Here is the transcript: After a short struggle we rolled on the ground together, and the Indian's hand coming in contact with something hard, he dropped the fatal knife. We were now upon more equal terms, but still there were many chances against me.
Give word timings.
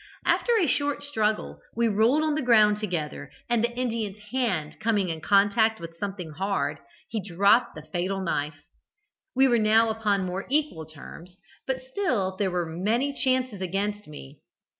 After 0.25 0.57
a 0.57 0.65
short 0.65 1.03
struggle 1.03 1.61
we 1.75 1.87
rolled 1.87 2.23
on 2.23 2.33
the 2.33 2.41
ground 2.41 2.79
together, 2.79 3.29
and 3.47 3.63
the 3.63 3.69
Indian's 3.77 4.17
hand 4.31 4.79
coming 4.79 5.09
in 5.09 5.21
contact 5.21 5.79
with 5.79 5.95
something 5.99 6.31
hard, 6.31 6.79
he 7.07 7.21
dropped 7.21 7.75
the 7.75 7.83
fatal 7.91 8.19
knife. 8.19 8.63
We 9.35 9.47
were 9.47 9.59
now 9.59 9.91
upon 9.91 10.25
more 10.25 10.47
equal 10.49 10.87
terms, 10.87 11.37
but 11.67 11.83
still 11.83 12.35
there 12.37 12.49
were 12.49 12.65
many 12.65 13.13
chances 13.13 13.61
against 13.61 14.07
me. 14.07 14.39